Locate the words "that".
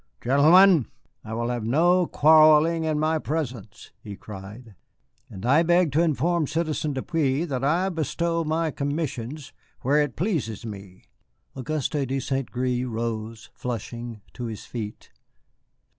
7.45-7.63